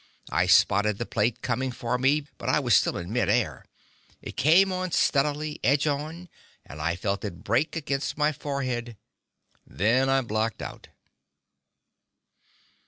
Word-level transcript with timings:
I 0.31 0.47
spotted 0.47 0.97
the 0.97 1.05
plate 1.05 1.43
coming 1.43 1.71
for 1.71 1.99
me, 1.99 2.25
but 2.39 2.49
I 2.49 2.59
was 2.59 2.73
still 2.73 2.97
in 2.97 3.13
midair. 3.13 3.65
It 4.19 4.35
came 4.35 4.71
on 4.71 4.89
steadily, 4.91 5.59
edge 5.63 5.85
on, 5.85 6.27
and 6.65 6.81
I 6.81 6.95
felt 6.95 7.23
it 7.23 7.43
break 7.43 7.75
against 7.75 8.17
my 8.17 8.31
forehead. 8.31 8.97
Then 9.63 10.09
I 10.09 10.21
blacked 10.21 10.63
out. 10.63 10.87